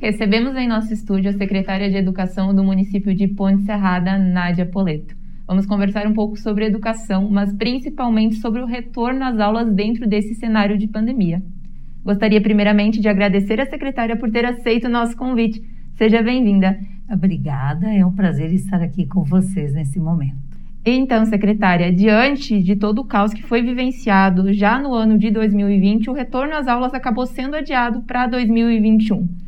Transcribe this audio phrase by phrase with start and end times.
[0.00, 5.16] Recebemos em nosso estúdio a secretária de Educação do município de Ponte Serrada, Nádia Poleto.
[5.44, 10.36] Vamos conversar um pouco sobre educação, mas principalmente sobre o retorno às aulas dentro desse
[10.36, 11.42] cenário de pandemia.
[12.04, 15.60] Gostaria primeiramente de agradecer a secretária por ter aceito o nosso convite.
[15.96, 16.78] Seja bem-vinda.
[17.12, 20.36] Obrigada, é um prazer estar aqui com vocês nesse momento.
[20.86, 26.08] Então, secretária, diante de todo o caos que foi vivenciado já no ano de 2020,
[26.08, 29.47] o retorno às aulas acabou sendo adiado para 2021.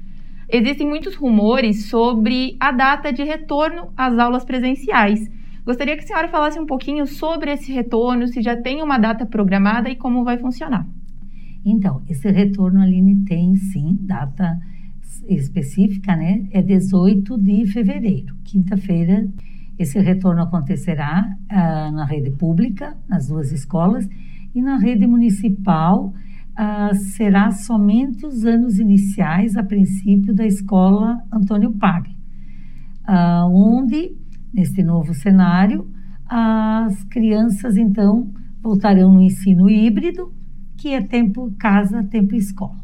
[0.52, 5.30] Existem muitos rumores sobre a data de retorno às aulas presenciais.
[5.64, 9.24] Gostaria que a senhora falasse um pouquinho sobre esse retorno, se já tem uma data
[9.24, 10.84] programada e como vai funcionar.
[11.64, 14.58] Então, esse retorno, Aline, tem sim data
[15.28, 16.48] específica, né?
[16.50, 19.28] É 18 de fevereiro, quinta-feira.
[19.78, 24.08] Esse retorno acontecerá ah, na rede pública, nas duas escolas,
[24.52, 26.12] e na rede municipal,
[26.60, 32.14] uh, será somente os anos iniciais, a princípio, da escola Antônio Pagli,
[33.08, 34.12] uh, onde,
[34.52, 35.90] neste novo cenário,
[36.28, 38.30] as crianças, então,
[38.62, 40.32] voltarão no ensino híbrido,
[40.76, 42.78] que é tempo casa, tempo escola.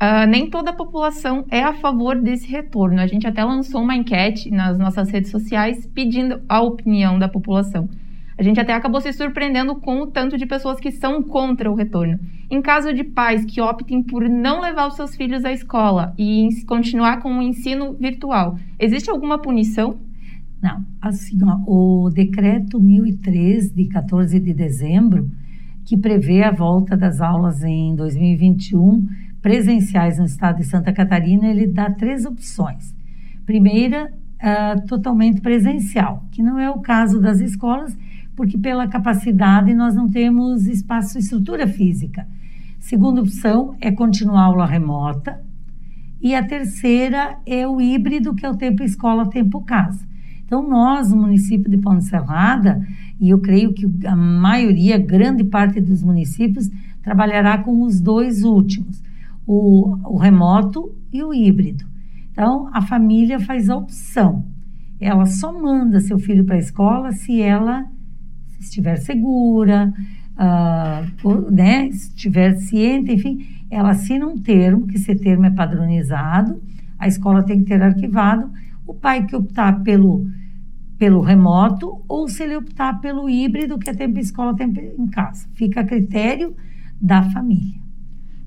[0.00, 3.00] Uh, nem toda a população é a favor desse retorno.
[3.00, 7.88] A gente até lançou uma enquete nas nossas redes sociais pedindo a opinião da população
[8.38, 11.74] a gente até acabou se surpreendendo com o tanto de pessoas que são contra o
[11.74, 12.20] retorno.
[12.48, 16.48] Em caso de pais que optem por não levar os seus filhos à escola e
[16.64, 19.98] continuar com o ensino virtual, existe alguma punição?
[20.62, 25.28] Não, assim, ó, o decreto 1003 de 14 de dezembro,
[25.84, 29.04] que prevê a volta das aulas em 2021
[29.42, 32.94] presenciais no estado de Santa Catarina, ele dá três opções.
[33.44, 37.96] Primeira, uh, totalmente presencial, que não é o caso das escolas
[38.38, 42.24] porque pela capacidade nós não temos espaço e estrutura física.
[42.78, 45.42] Segunda opção é continuar a aula remota.
[46.22, 50.06] E a terceira é o híbrido, que é o tempo escola, tempo casa.
[50.46, 52.80] Então, nós, no município de Ponte Serrada,
[53.20, 56.70] e eu creio que a maioria, grande parte dos municípios,
[57.02, 59.02] trabalhará com os dois últimos,
[59.44, 61.84] o, o remoto e o híbrido.
[62.30, 64.44] Então, a família faz a opção.
[65.00, 67.84] Ela só manda seu filho para a escola se ela
[68.58, 69.92] estiver segura,
[70.38, 76.60] uh, né, estiver ciente, enfim, ela assina um termo, que esse termo é padronizado,
[76.98, 78.50] a escola tem que ter arquivado,
[78.86, 80.26] o pai que optar pelo,
[80.96, 85.46] pelo remoto, ou se ele optar pelo híbrido, que é tempo escola, tempo em casa.
[85.54, 86.56] Fica a critério
[87.00, 87.78] da família.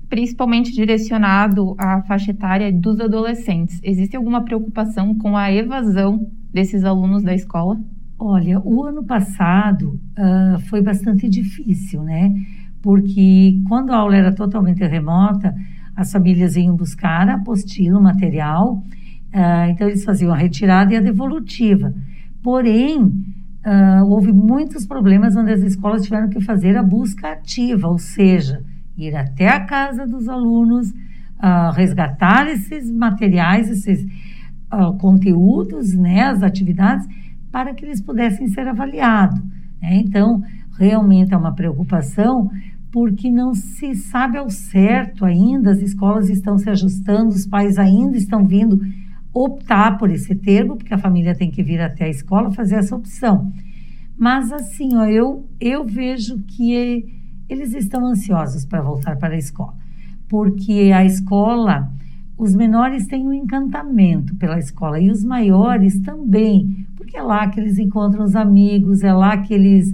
[0.08, 3.80] Principalmente direcionado à faixa etária dos adolescentes.
[3.82, 7.80] Existe alguma preocupação com a evasão desses alunos da escola?
[8.24, 12.32] Olha, o ano passado uh, foi bastante difícil, né?
[12.80, 15.52] Porque quando a aula era totalmente remota,
[15.96, 20.96] as famílias iam buscar a apostila, o material, uh, então eles faziam a retirada e
[20.96, 21.92] a devolutiva.
[22.44, 27.98] Porém, uh, houve muitos problemas onde as escolas tiveram que fazer a busca ativa, ou
[27.98, 28.62] seja,
[28.96, 30.94] ir até a casa dos alunos,
[31.74, 34.06] resgatar esses materiais, esses
[35.00, 37.04] conteúdos, né, as atividades
[37.52, 39.38] para que eles pudessem ser avaliados.
[39.80, 39.96] Né?
[39.96, 40.42] Então,
[40.78, 42.50] realmente é uma preocupação,
[42.90, 48.16] porque não se sabe ao certo ainda, as escolas estão se ajustando, os pais ainda
[48.16, 48.80] estão vindo
[49.32, 52.96] optar por esse termo, porque a família tem que vir até a escola fazer essa
[52.96, 53.52] opção.
[54.16, 57.04] Mas assim, ó, eu, eu vejo que
[57.48, 59.74] eles estão ansiosos para voltar para a escola,
[60.28, 61.90] porque a escola,
[62.36, 67.60] os menores têm um encantamento pela escola e os maiores também, porque é lá que
[67.60, 69.92] eles encontram os amigos, é lá que eles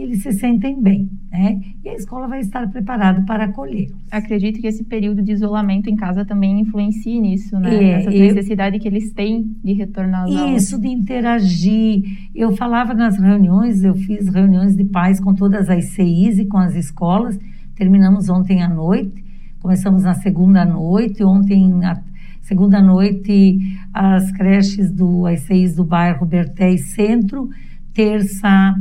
[0.00, 1.60] que eles se sentem bem, né?
[1.84, 3.90] E a escola vai estar preparada para acolher.
[4.10, 7.74] Acredito que esse período de isolamento em casa também influencie nisso, né?
[7.74, 10.62] É, Essa necessidade eu, que eles têm de retornar às aulas.
[10.62, 12.02] Isso, de interagir.
[12.34, 16.56] Eu falava nas reuniões, eu fiz reuniões de pais com todas as CIs e com
[16.56, 17.38] as escolas.
[17.74, 19.22] Terminamos ontem à noite,
[19.60, 22.00] começamos na segunda noite, ontem à
[22.42, 27.48] Segunda noite, as creches do AICEIs do bairro Bertéis Centro.
[27.94, 28.74] Terça,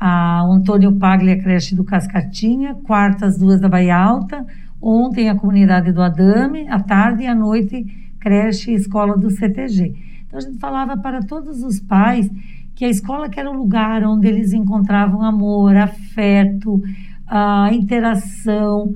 [0.00, 2.74] a Antônio Pagli, a creche do Cascatinha.
[2.74, 4.44] Quarta, as duas da Bahia Alta.
[4.80, 6.66] Ontem, a comunidade do Adame.
[6.68, 7.84] À tarde e à noite,
[8.18, 9.94] creche e escola do CTG.
[10.26, 12.28] Então, a gente falava para todos os pais
[12.74, 16.82] que a escola que era o lugar onde eles encontravam amor, afeto,
[17.28, 18.92] a interação,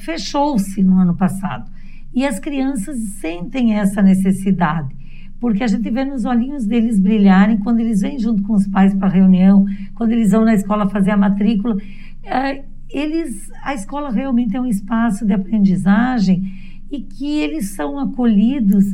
[0.00, 1.70] fechou-se no ano passado.
[2.14, 4.94] E as crianças sentem essa necessidade,
[5.38, 8.94] porque a gente vê nos olhinhos deles brilharem quando eles vêm junto com os pais
[8.94, 11.76] para a reunião, quando eles vão na escola fazer a matrícula.
[12.24, 16.50] É, eles, a escola realmente é um espaço de aprendizagem
[16.90, 18.84] e que eles são acolhidos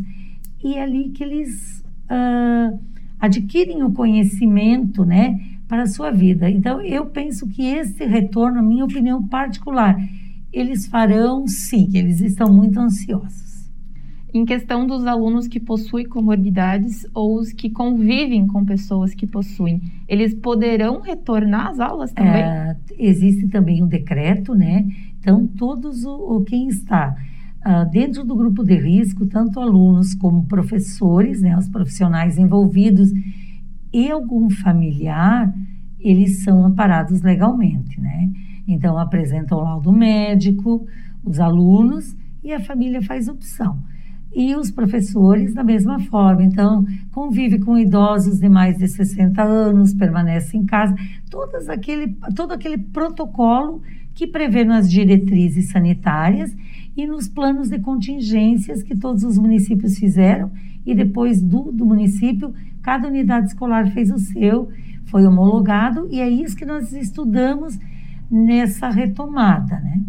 [0.62, 2.78] e é ali que eles uh,
[3.20, 6.50] adquirem o conhecimento, né, para a sua vida.
[6.50, 9.96] Então, eu penso que esse retorno, minha opinião particular,
[10.52, 13.70] eles farão sim, eles estão muito ansiosos.
[14.34, 19.82] Em questão dos alunos que possuem comorbidades ou os que convivem com pessoas que possuem,
[20.08, 22.42] eles poderão retornar às aulas também?
[22.42, 24.86] É, existe também um decreto, né?
[25.20, 27.14] Então, todos o, o quem está
[27.66, 33.10] uh, dentro do grupo de risco, tanto alunos como professores, né, os profissionais envolvidos
[33.92, 35.52] e algum familiar,
[36.00, 38.30] eles são amparados legalmente, né?
[38.66, 40.86] Então, apresentam o laudo médico,
[41.24, 43.78] os alunos e a família faz opção.
[44.34, 46.42] E os professores da mesma forma.
[46.42, 50.94] Então, convive com idosos de mais de 60 anos, permanece em casa,
[51.30, 53.82] todas aquele, todo aquele protocolo
[54.14, 56.54] que prevê nas diretrizes sanitárias
[56.96, 60.50] e nos planos de contingências que todos os municípios fizeram.
[60.84, 64.68] E depois do, do município, cada unidade escolar fez o seu,
[65.04, 66.08] foi homologado.
[66.10, 67.78] E é isso que nós estudamos
[68.32, 70.00] nessa retomada, né?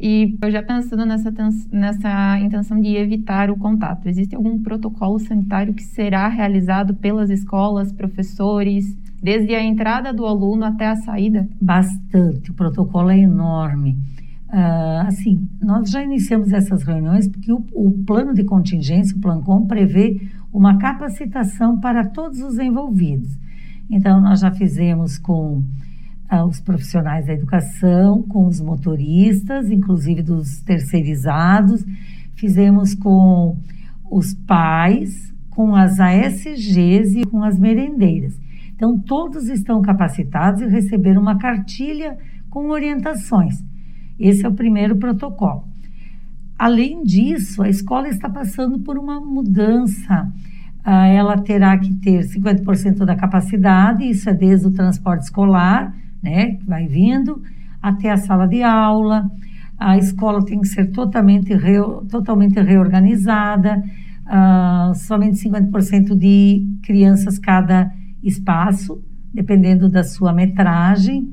[0.00, 1.32] E eu já pensando nessa,
[1.70, 7.92] nessa intenção de evitar o contato, existe algum protocolo sanitário que será realizado pelas escolas,
[7.92, 11.48] professores, desde a entrada do aluno até a saída?
[11.60, 13.96] Bastante, o protocolo é enorme.
[14.48, 19.66] Uh, assim, nós já iniciamos essas reuniões porque o, o plano de contingência, o Plancom,
[19.66, 20.20] prevê
[20.52, 23.38] uma capacitação para todos os envolvidos.
[23.88, 25.62] Então, nós já fizemos com
[26.40, 31.84] os profissionais da educação, com os motoristas, inclusive dos terceirizados,
[32.34, 33.58] fizemos com
[34.10, 38.40] os pais, com as ASGs e com as merendeiras.
[38.74, 42.16] Então, todos estão capacitados e receberam uma cartilha
[42.48, 43.62] com orientações.
[44.18, 45.64] Esse é o primeiro protocolo.
[46.58, 50.30] Além disso, a escola está passando por uma mudança.
[50.84, 56.58] Ah, ela terá que ter 50% da capacidade, isso é desde o transporte escolar, né?
[56.66, 57.42] Vai vindo
[57.82, 59.28] até a sala de aula.
[59.78, 61.52] A escola tem que ser totalmente,
[62.08, 63.82] totalmente reorganizada.
[64.24, 67.90] Uh, somente 50% de crianças cada
[68.22, 69.02] espaço,
[69.34, 71.28] dependendo da sua metragem.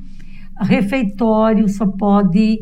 [0.59, 2.59] Refeitório só pode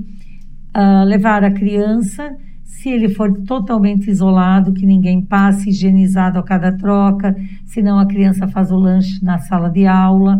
[0.75, 6.71] uh, levar a criança se ele for totalmente isolado, que ninguém passe, higienizado a cada
[6.73, 7.35] troca,
[7.65, 10.39] senão a criança faz o lanche na sala de aula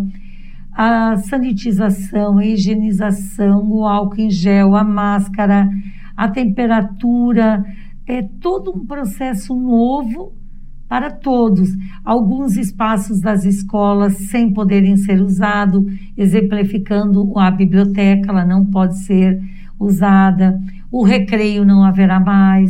[0.79, 5.68] a sanitização, a higienização, o álcool em gel, a máscara,
[6.15, 7.65] a temperatura,
[8.06, 10.33] é todo um processo novo
[10.88, 11.68] para todos.
[12.06, 15.83] Alguns espaços das escolas sem poderem ser usados,
[16.15, 19.41] exemplificando a biblioteca, ela não pode ser
[19.79, 20.59] usada,
[20.91, 22.69] o recreio não haverá mais,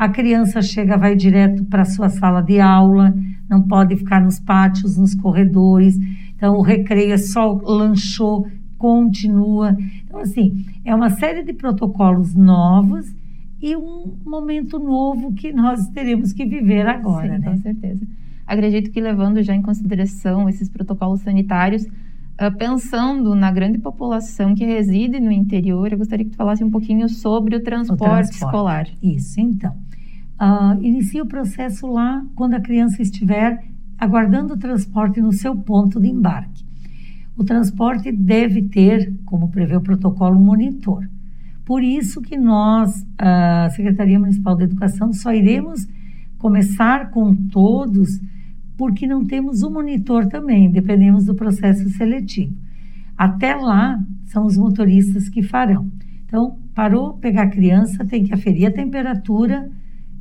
[0.00, 3.14] a criança chega, vai direto para a sua sala de aula,
[3.50, 5.94] não pode ficar nos pátios, nos corredores.
[6.34, 8.46] Então, o recreio é só lanchou,
[8.78, 9.76] continua.
[10.02, 13.14] Então, assim, é uma série de protocolos novos
[13.60, 17.50] e um momento novo que nós teremos que viver agora, Sim, né?
[17.50, 18.06] Com certeza.
[18.46, 24.64] Acredito que levando já em consideração esses protocolos sanitários, uh, pensando na grande população que
[24.64, 28.32] reside no interior, eu gostaria que tu falasse um pouquinho sobre o transporte, o transporte.
[28.32, 28.86] escolar.
[29.02, 29.89] Isso, então.
[30.40, 33.62] Uh, inicia o processo lá quando a criança estiver
[33.98, 36.64] aguardando o transporte no seu ponto de embarque.
[37.36, 41.06] O transporte deve ter, como prevê o protocolo, um monitor.
[41.62, 45.86] Por isso que nós, a Secretaria Municipal de Educação, só iremos
[46.38, 48.18] começar com todos,
[48.78, 52.54] porque não temos um monitor também, dependemos do processo seletivo.
[53.16, 55.90] Até lá, são os motoristas que farão.
[56.24, 59.70] Então, parou pegar a criança, tem que aferir a temperatura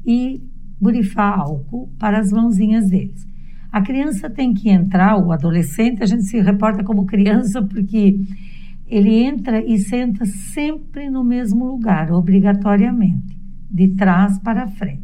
[0.05, 0.41] e
[0.79, 3.27] borifar álcool para as mãozinhas deles.
[3.71, 8.19] A criança tem que entrar, o adolescente, a gente se reporta como criança porque
[8.87, 13.37] ele entra e senta sempre no mesmo lugar, obrigatoriamente,
[13.69, 15.03] de trás para frente.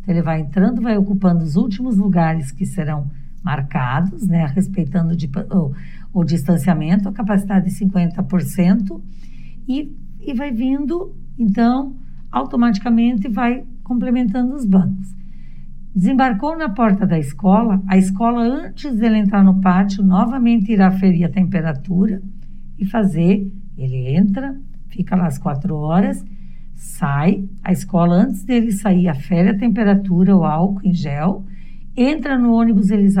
[0.00, 3.10] Então, ele vai entrando, vai ocupando os últimos lugares que serão
[3.42, 5.14] marcados, né, respeitando
[5.50, 5.72] o,
[6.12, 9.00] o distanciamento, a capacidade de 50%,
[9.66, 11.96] e, e vai vindo, então,
[12.30, 15.14] automaticamente vai complementando os bancos.
[15.94, 21.24] Desembarcou na porta da escola, a escola, antes dele entrar no pátio, novamente irá ferir
[21.24, 22.22] a temperatura
[22.78, 23.52] e fazer.
[23.76, 24.58] Ele entra,
[24.88, 26.24] fica lá às quatro horas,
[26.74, 27.46] sai.
[27.62, 31.44] A escola, antes dele sair, afere a temperatura, o álcool em gel.
[31.94, 33.14] Entra no ônibus, eles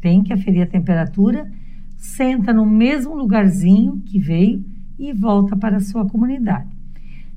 [0.00, 1.50] têm que aferir a temperatura,
[1.96, 4.64] senta no mesmo lugarzinho que veio
[4.96, 6.71] e volta para a sua comunidade.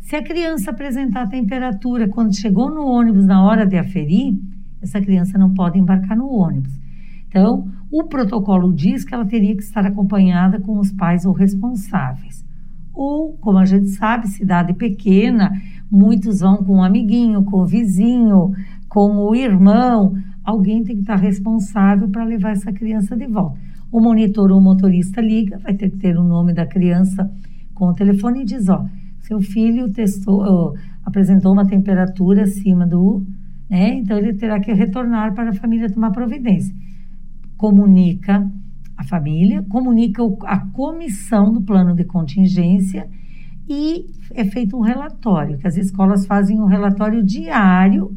[0.05, 4.39] Se a criança apresentar temperatura quando chegou no ônibus na hora de aferir,
[4.79, 6.79] essa criança não pode embarcar no ônibus.
[7.27, 12.45] Então, o protocolo diz que ela teria que estar acompanhada com os pais ou responsáveis.
[12.93, 15.51] Ou, como a gente sabe, cidade pequena,
[15.89, 18.53] muitos vão com um amiguinho, com o vizinho,
[18.87, 20.15] com o irmão.
[20.43, 23.59] Alguém tem que estar responsável para levar essa criança de volta.
[23.91, 27.27] O monitor ou o motorista liga, vai ter que ter o nome da criança
[27.73, 28.85] com o telefone e diz: Ó,
[29.25, 33.25] seu filho testou, apresentou uma temperatura acima do.
[33.69, 36.75] Né, então ele terá que retornar para a família tomar providência.
[37.57, 38.47] Comunica
[38.95, 43.09] a família, comunica a comissão do plano de contingência
[43.67, 48.15] e é feito um relatório, que as escolas fazem um relatório diário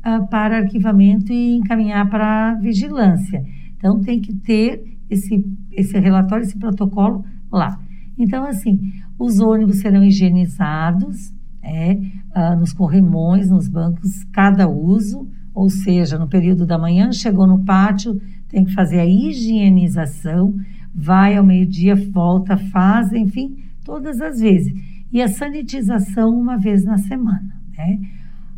[0.00, 3.44] uh, para arquivamento e encaminhar para vigilância.
[3.76, 7.78] Então tem que ter esse, esse relatório, esse protocolo lá.
[8.18, 11.32] Então, assim, os ônibus serão higienizados
[11.62, 17.46] é, uh, nos corrimões, nos bancos, cada uso, ou seja, no período da manhã, chegou
[17.46, 20.54] no pátio, tem que fazer a higienização,
[20.94, 24.72] vai ao meio-dia, volta, faz, enfim, todas as vezes.
[25.12, 27.56] E a sanitização uma vez na semana.
[27.76, 28.00] Né?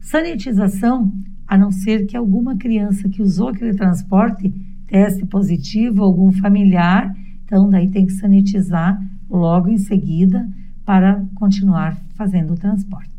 [0.00, 1.12] Sanitização,
[1.46, 4.52] a não ser que alguma criança que usou aquele transporte
[4.86, 8.98] teste positivo, algum familiar, então daí tem que sanitizar
[9.30, 10.48] logo em seguida
[10.84, 13.10] para continuar fazendo o transporte.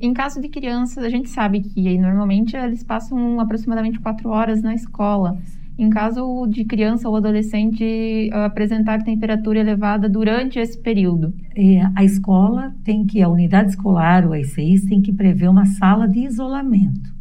[0.00, 4.74] Em caso de crianças, a gente sabe que normalmente eles passam aproximadamente quatro horas na
[4.74, 5.38] escola.
[5.78, 11.32] Em caso de criança ou adolescente apresentar temperatura elevada durante esse período?
[11.54, 16.06] É, a escola tem que, a unidade escolar, o ICIs, tem que prever uma sala
[16.06, 17.14] de isolamento.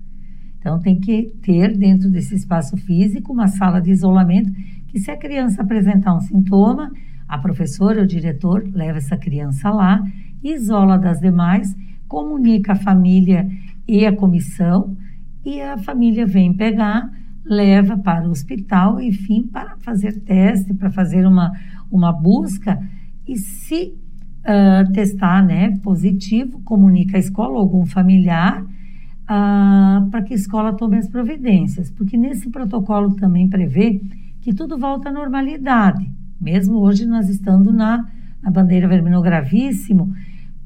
[0.60, 4.52] Então, tem que ter dentro desse espaço físico uma sala de isolamento
[4.88, 6.92] que, se a criança apresentar um sintoma,
[7.30, 10.04] a professora ou diretor leva essa criança lá,
[10.44, 11.76] isola das demais,
[12.08, 13.48] comunica a família
[13.88, 14.98] e a comissão,
[15.46, 17.10] e a família vem pegar
[17.46, 21.52] leva para o hospital, enfim, para fazer teste, para fazer uma,
[21.92, 22.80] uma busca
[23.28, 23.96] e se
[24.40, 30.74] uh, testar né, positivo, comunica a escola ou algum familiar uh, para que a escola
[30.74, 34.00] tome as providências, porque nesse protocolo também prevê
[34.42, 36.10] que tudo volta à normalidade,
[36.40, 38.08] mesmo hoje nós estando na,
[38.42, 40.14] na bandeira vermelho gravíssimo,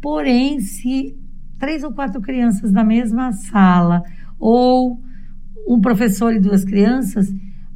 [0.02, 1.18] porém se
[1.58, 4.04] três ou quatro crianças da mesma sala
[4.40, 5.02] ou
[5.68, 7.34] um professor e duas crianças,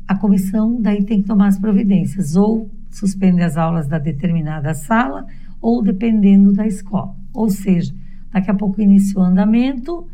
[0.08, 5.26] a comissão daí tem que tomar as providências, ou suspende as aulas da determinada sala,
[5.62, 7.16] ou dependendo da escola.
[7.34, 7.94] Ou seja,
[8.32, 10.08] daqui a pouco inicia o andamento,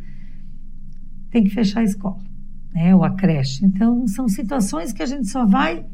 [1.30, 2.20] tem que fechar a escola,
[2.74, 3.66] né, ou a creche.
[3.66, 5.86] Então, são situações que a gente só vai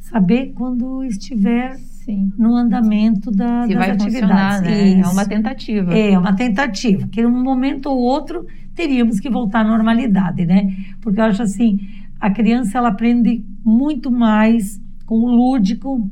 [0.00, 2.32] saber quando estiver Sim.
[2.36, 4.62] no andamento da, Se das vai atividades.
[4.62, 5.00] Né?
[5.00, 5.94] É uma tentativa.
[5.94, 10.74] É uma tentativa, que um momento ou outro teríamos que voltar à normalidade, né?
[11.00, 11.78] Porque eu acho assim,
[12.18, 16.10] a criança ela aprende muito mais com o lúdico.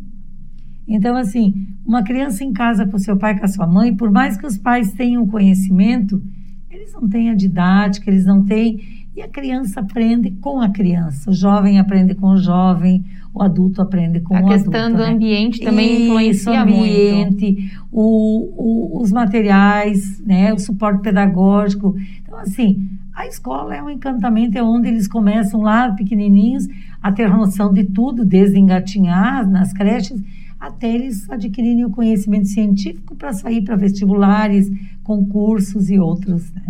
[0.87, 4.37] Então, assim, uma criança em casa com seu pai, com a sua mãe, por mais
[4.37, 6.23] que os pais tenham conhecimento,
[6.71, 8.98] eles não têm a didática, eles não têm.
[9.19, 13.83] E a criança aprende com a criança, o jovem aprende com o jovem, o adulto
[13.83, 14.55] aprende com a o adulto.
[14.55, 15.11] A questão do né?
[15.11, 17.73] ambiente também Isso, influencia ambiente, muito.
[17.91, 21.97] O, o, os materiais, né, o suporte pedagógico.
[22.23, 26.69] Então, assim, a escola é um encantamento, é onde eles começam lá, pequenininhos,
[27.03, 30.23] a ter noção de tudo, desde engatinhar nas creches,
[30.61, 34.71] até eles adquirirem o conhecimento científico para sair para vestibulares,
[35.03, 36.63] concursos e outros, né?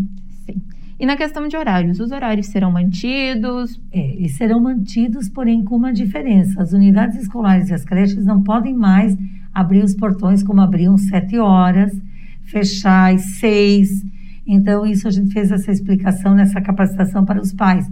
[0.46, 0.62] Sim.
[0.98, 3.80] E na questão de horários, os horários serão mantidos?
[3.92, 6.60] É, eles serão mantidos, porém com uma diferença.
[6.60, 9.16] As unidades escolares e as creches não podem mais
[9.54, 11.96] abrir os portões como abriam sete horas,
[12.42, 14.04] fechar às seis.
[14.44, 17.88] Então, isso a gente fez essa explicação nessa capacitação para os pais.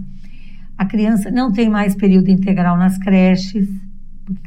[0.77, 3.69] A criança não tem mais período integral nas creches,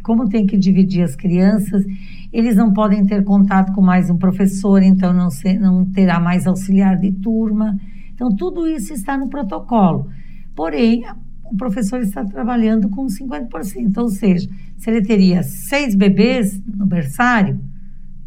[0.02, 1.85] como tem que dividir as crianças,
[2.33, 5.29] eles não podem ter contato com mais um professor, então não,
[5.61, 7.79] não terá mais auxiliar de turma.
[8.21, 10.11] Então, tudo isso está no protocolo.
[10.55, 11.05] Porém,
[11.43, 14.47] o professor está trabalhando com 50%, ou seja,
[14.77, 17.59] se ele teria seis bebês no berçário,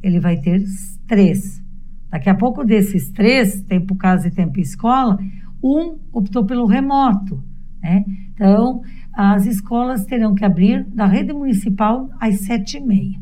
[0.02, 0.64] ele vai ter
[1.06, 1.62] três.
[2.10, 5.20] Daqui a pouco desses três, tempo casa e tempo escola,
[5.64, 7.44] um optou pelo remoto.
[7.80, 8.04] Né?
[8.34, 8.82] Então,
[9.14, 13.20] as escolas terão que abrir da rede municipal às sete e meia.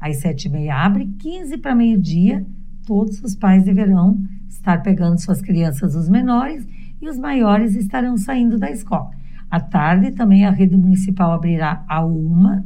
[0.00, 2.46] Às sete e meia abre, 15 para meio-dia,
[2.84, 6.66] todos os pais deverão estar pegando suas crianças, os menores,
[7.00, 9.10] e os maiores estarão saindo da escola.
[9.50, 12.64] À tarde, também a rede municipal abrirá a uma,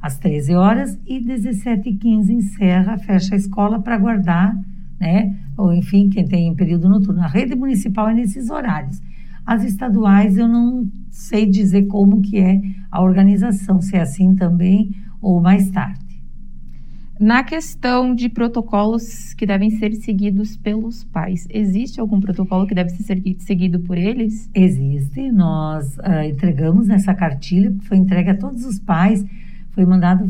[0.00, 4.54] às 13 horas, e 17h15 encerra, fecha a escola para guardar
[4.98, 5.36] né?
[5.56, 7.20] Ou enfim, quem tem em período noturno.
[7.20, 9.00] A rede municipal é nesses horários.
[9.46, 14.94] As estaduais eu não sei dizer como que é a organização, se é assim também
[15.20, 16.07] ou mais tarde.
[17.20, 22.90] Na questão de protocolos que devem ser seguidos pelos pais, existe algum protocolo que deve
[22.90, 24.48] ser seguido por eles?
[24.54, 25.32] Existe.
[25.32, 29.24] Nós uh, entregamos essa cartilha, foi entregue a todos os pais,
[29.72, 30.28] foi mandado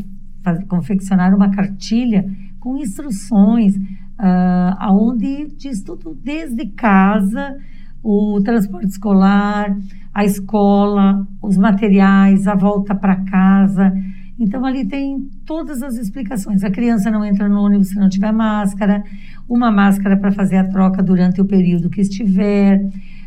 [0.67, 2.25] confeccionar uma cartilha
[2.59, 7.55] com instruções, uh, aonde diz tudo desde casa,
[8.01, 9.77] o transporte escolar,
[10.11, 13.93] a escola, os materiais, a volta para casa.
[14.39, 16.63] Então, ali tem todas as explicações.
[16.63, 19.03] A criança não entra no ônibus se não tiver máscara,
[19.47, 22.81] uma máscara para fazer a troca durante o período que estiver,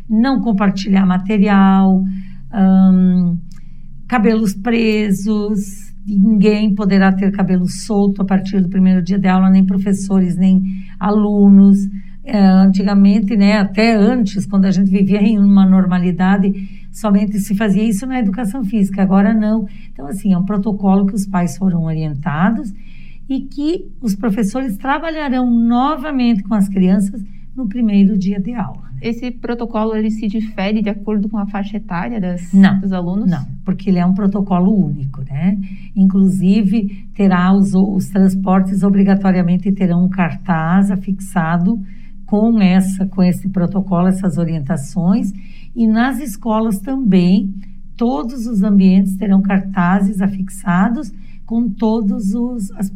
[0.09, 2.03] não compartilhar material,
[4.07, 9.65] cabelos presos, ninguém poderá ter cabelo solto a partir do primeiro dia de aula, nem
[9.65, 10.61] professores, nem
[10.99, 11.77] alunos.
[12.25, 16.53] É, antigamente, né, até antes, quando a gente vivia em uma normalidade,
[16.89, 19.65] somente se fazia isso na educação física, agora não.
[19.93, 22.73] Então, assim, é um protocolo que os pais foram orientados
[23.29, 27.23] e que os professores trabalharão novamente com as crianças
[27.55, 28.91] no primeiro dia de aula.
[29.01, 33.29] Esse protocolo ele se difere de acordo com a faixa etária das, não, dos alunos?
[33.29, 35.57] Não, porque ele é um protocolo único, né?
[35.95, 41.79] Inclusive terá os, os transportes obrigatoriamente terão um cartaz afixado
[42.25, 45.31] com essa, com esse protocolo, essas orientações,
[45.75, 47.53] e nas escolas também,
[47.95, 51.11] todos os ambientes terão cartazes afixados
[51.45, 52.91] com todos os as,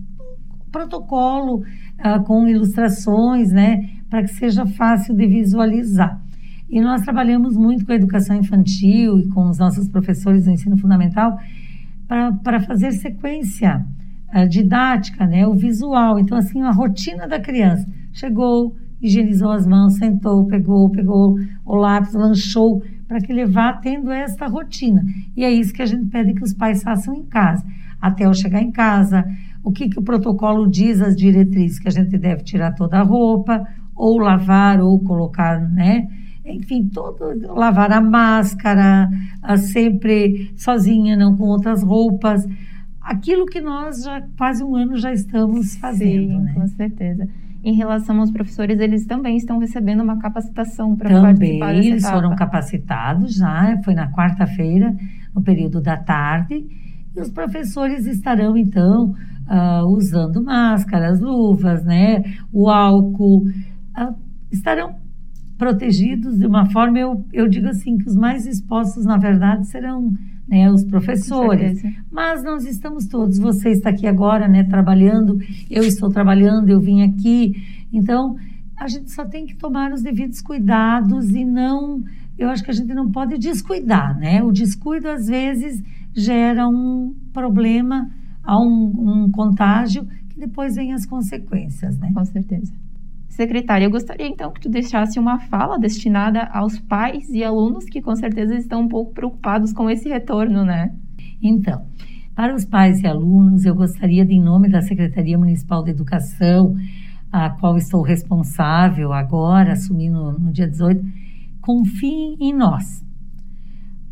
[0.71, 1.63] protocolo,
[1.99, 6.21] uh, com ilustrações, né, para que seja fácil de visualizar.
[6.69, 10.77] E nós trabalhamos muito com a educação infantil e com os nossos professores do ensino
[10.77, 11.39] fundamental
[12.07, 13.85] para fazer sequência
[14.33, 16.19] uh, didática, né, o visual.
[16.19, 17.87] Então, assim, a rotina da criança.
[18.13, 24.11] Chegou, higienizou as mãos, sentou, pegou, pegou o lápis, lanchou, para que ele vá tendo
[24.11, 25.03] esta rotina.
[25.35, 27.65] E é isso que a gente pede que os pais façam em casa.
[28.01, 29.25] Até eu chegar em casa,
[29.63, 33.03] o que, que o protocolo diz, as diretrizes, que a gente deve tirar toda a
[33.03, 36.07] roupa, ou lavar, ou colocar, né?
[36.45, 39.09] Enfim, todo, lavar a máscara,
[39.41, 42.47] a sempre sozinha, não com outras roupas.
[43.01, 46.33] Aquilo que nós já quase um ano já estamos fazendo.
[46.33, 46.53] Sim, né?
[46.53, 47.27] com certeza
[47.63, 52.15] em relação aos professores, eles também estão recebendo uma capacitação para participar Também, eles etapa.
[52.15, 54.95] foram capacitados já, foi na quarta-feira,
[55.33, 56.65] no período da tarde,
[57.15, 59.15] e os professores estarão, então,
[59.47, 64.15] uh, usando máscaras, luvas, né, o álcool, uh,
[64.51, 64.95] estarão
[65.57, 70.13] protegidos de uma forma, eu, eu digo assim, que os mais expostos, na verdade, serão
[70.47, 71.81] né, os professores.
[72.11, 75.39] Mas nós estamos todos, você está aqui agora, né, trabalhando,
[75.69, 77.55] eu estou trabalhando, eu vim aqui.
[77.91, 78.35] Então,
[78.77, 82.03] a gente só tem que tomar os devidos cuidados e não,
[82.37, 84.43] eu acho que a gente não pode descuidar, né?
[84.43, 88.09] O descuido às vezes gera um problema,
[88.43, 92.11] a um, um contágio que depois vem as consequências, né?
[92.13, 92.71] Com certeza.
[93.29, 98.01] Secretária, eu gostaria então que tu deixasse uma fala destinada aos pais e alunos que
[98.01, 100.91] com certeza estão um pouco preocupados com esse retorno, né?
[101.41, 101.85] Então,
[102.35, 106.75] para os pais e alunos, eu gostaria de, em nome da Secretaria Municipal de Educação,
[107.31, 111.03] a qual estou responsável agora, assumindo no dia 18,
[111.61, 113.03] confiem em nós.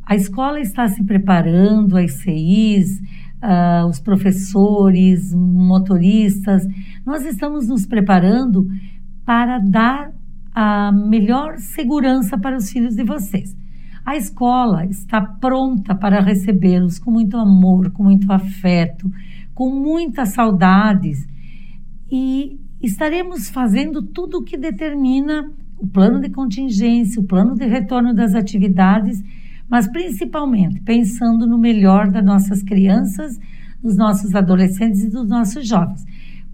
[0.06, 3.04] A escola está se preparando, as CIs, uh,
[3.42, 6.68] ah, os professores, motoristas,
[7.06, 8.68] nós estamos nos preparando
[9.26, 10.12] para dar
[10.54, 13.56] a melhor segurança para os filhos de vocês.
[14.06, 19.12] A escola está pronta para recebê-los com muito amor, com muito afeto,
[19.54, 21.28] com muitas saudades
[22.12, 28.14] e estaremos fazendo tudo o que determina o plano de contingência, o plano de retorno
[28.14, 29.24] das atividades,
[29.68, 33.40] mas principalmente pensando no melhor das nossas crianças,
[33.82, 36.06] dos nossos adolescentes e dos nossos jovens.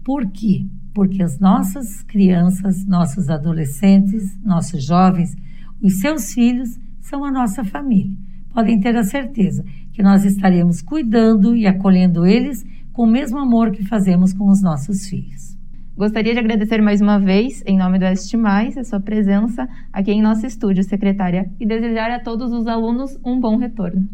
[0.02, 0.66] Por quê?
[0.94, 5.34] Porque as nossas crianças, nossos adolescentes, nossos jovens,
[5.82, 8.16] os seus filhos são a nossa família.
[8.52, 13.70] Podem ter a certeza que nós estaremos cuidando e acolhendo eles com o mesmo amor
[13.70, 15.56] que fazemos com os nossos filhos.
[15.96, 20.10] Gostaria de agradecer mais uma vez, em nome do Este Mais, a sua presença aqui
[20.10, 24.08] em nosso estúdio, secretária, e desejar a todos os alunos um bom retorno.